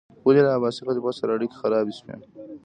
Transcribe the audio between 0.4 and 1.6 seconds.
له عباسي خلیفه سره اړیکې